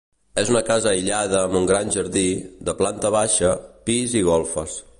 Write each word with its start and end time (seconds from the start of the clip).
És 0.43 0.47
una 0.53 0.61
casa 0.69 0.87
aïllada 0.91 1.41
amb 1.41 1.59
un 1.59 1.67
gran 1.71 1.93
jardí, 1.97 2.25
de 2.71 2.75
planta 2.81 3.13
baixa, 3.17 3.53
pis 3.91 4.17
i 4.23 4.25
golfes. 4.33 4.81